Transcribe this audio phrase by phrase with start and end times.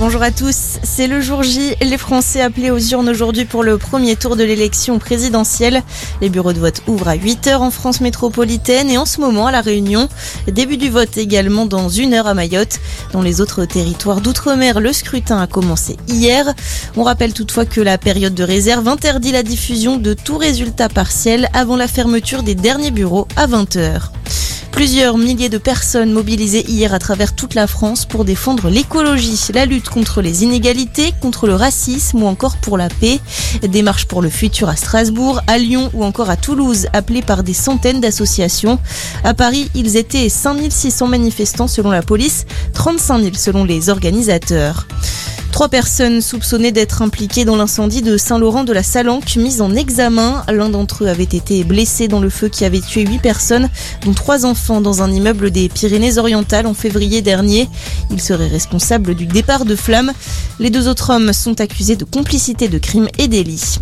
[0.00, 1.74] Bonjour à tous, c'est le jour J.
[1.82, 5.82] Les Français appelés aux urnes aujourd'hui pour le premier tour de l'élection présidentielle.
[6.22, 9.52] Les bureaux de vote ouvrent à 8h en France métropolitaine et en ce moment à
[9.52, 10.08] La Réunion.
[10.46, 12.80] Début du vote également dans une heure à Mayotte.
[13.12, 16.46] Dans les autres territoires d'outre-mer, le scrutin a commencé hier.
[16.96, 21.50] On rappelle toutefois que la période de réserve interdit la diffusion de tout résultat partiel
[21.52, 24.12] avant la fermeture des derniers bureaux à 20h.
[24.80, 29.66] Plusieurs milliers de personnes mobilisées hier à travers toute la France pour défendre l'écologie, la
[29.66, 33.20] lutte contre les inégalités, contre le racisme ou encore pour la paix.
[33.60, 37.42] Des marches pour le futur à Strasbourg, à Lyon ou encore à Toulouse, appelées par
[37.42, 38.78] des centaines d'associations.
[39.22, 44.86] À Paris, ils étaient 5600 manifestants selon la police, 35 000 selon les organisateurs.
[45.60, 50.42] Trois personnes soupçonnées d'être impliquées dans l'incendie de Saint-Laurent de la Salanque mises en examen.
[50.48, 53.68] L'un d'entre eux avait été blessé dans le feu qui avait tué huit personnes,
[54.06, 57.68] dont trois enfants dans un immeuble des Pyrénées-Orientales en février dernier.
[58.10, 60.14] Il serait responsable du départ de flammes.
[60.60, 63.80] Les deux autres hommes sont accusés de complicité de crimes et délits.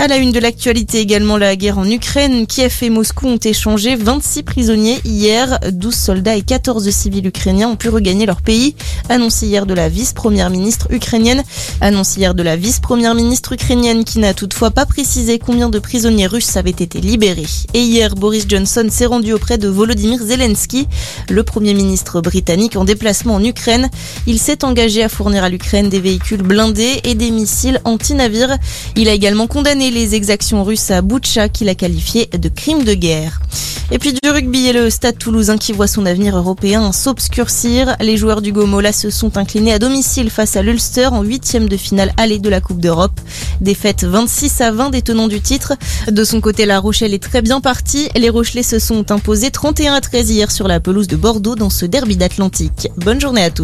[0.00, 2.46] À la une de l'actualité également, la guerre en Ukraine.
[2.46, 5.58] Kiev et Moscou ont échangé 26 prisonniers hier.
[5.72, 8.76] 12 soldats et 14 civils ukrainiens ont pu regagner leur pays.
[9.08, 11.42] Annoncé hier de la vice-première ministre ukrainienne.
[11.80, 16.28] Annoncé hier de la vice-première ministre ukrainienne qui n'a toutefois pas précisé combien de prisonniers
[16.28, 17.46] russes avaient été libérés.
[17.74, 20.86] Et hier, Boris Johnson s'est rendu auprès de Volodymyr Zelensky,
[21.28, 23.90] le premier ministre britannique en déplacement en Ukraine.
[24.28, 28.58] Il s'est engagé à fournir à l'Ukraine des véhicules blindés et des missiles anti-navires.
[28.94, 32.94] Il a également condamné les exactions russes à Boutcha qu'il a qualifié de crime de
[32.94, 33.40] guerre.
[33.90, 37.96] Et puis du rugby et le Stade toulousain qui voit son avenir européen s'obscurcir.
[38.00, 41.76] Les joueurs du Gomola se sont inclinés à domicile face à l'Ulster en huitième de
[41.78, 43.18] finale allée de la Coupe d'Europe.
[43.62, 45.72] Défaite 26 à 20 des tenants du titre.
[46.10, 48.10] De son côté, La Rochelle est très bien partie.
[48.14, 51.70] Les Rochelais se sont imposés 31 à 13 hier sur la pelouse de Bordeaux dans
[51.70, 52.88] ce derby d'Atlantique.
[52.98, 53.56] Bonne journée à tous.